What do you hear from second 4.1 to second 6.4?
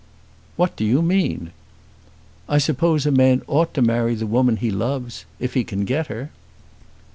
the woman he loves, if he can get her."